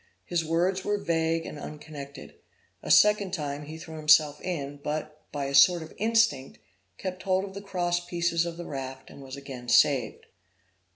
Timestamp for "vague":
0.97-1.45